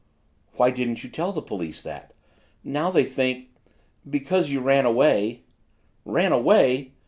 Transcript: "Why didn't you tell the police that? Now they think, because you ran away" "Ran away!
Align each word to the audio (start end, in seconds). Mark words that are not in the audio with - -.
"Why 0.53 0.71
didn't 0.71 1.03
you 1.03 1.11
tell 1.11 1.31
the 1.31 1.43
police 1.43 1.83
that? 1.83 2.15
Now 2.63 2.89
they 2.89 3.05
think, 3.05 3.51
because 4.09 4.49
you 4.49 4.59
ran 4.59 4.87
away" 4.87 5.43
"Ran 6.05 6.31
away! 6.31 6.93